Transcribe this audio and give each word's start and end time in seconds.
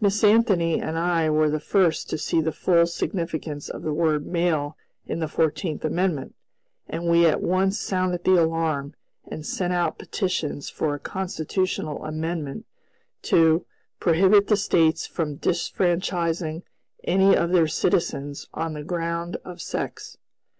Miss 0.00 0.22
Anthony 0.22 0.80
and 0.80 0.96
I 0.96 1.28
were 1.30 1.50
the 1.50 1.58
first 1.58 2.08
to 2.10 2.16
see 2.16 2.40
the 2.40 2.52
full 2.52 2.86
significance 2.86 3.68
of 3.68 3.82
the 3.82 3.92
word 3.92 4.24
"male" 4.24 4.76
in 5.08 5.18
the 5.18 5.26
Fourteenth 5.26 5.84
Amendment, 5.84 6.36
and 6.88 7.10
we 7.10 7.26
at 7.26 7.42
once 7.42 7.76
sounded 7.80 8.22
the 8.22 8.40
alarm, 8.40 8.94
and 9.26 9.44
sent 9.44 9.72
out 9.72 9.98
petitions 9.98 10.70
for 10.70 10.94
a 10.94 11.00
constitutional 11.00 12.04
amendment 12.04 12.66
to 13.22 13.66
"prohibit 13.98 14.46
the 14.46 14.56
States 14.56 15.08
from 15.08 15.38
disfranchising 15.38 16.62
any 17.02 17.34
of 17.36 17.50
their 17.50 17.66
citizens 17.66 18.46
on 18.54 18.74
the 18.74 18.84
ground 18.84 19.38
of 19.44 19.60
sex." 19.60 20.18